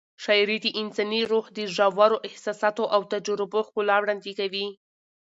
[0.23, 4.67] شاعري د انساني روح د ژورو احساساتو او تجربو ښکلا وړاندې کوي.